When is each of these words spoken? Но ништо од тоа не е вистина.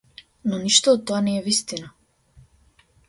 Но 0.53 0.59
ништо 0.61 0.95
од 0.97 1.03
тоа 1.11 1.19
не 1.27 1.35
е 1.41 1.43
вистина. 1.49 1.93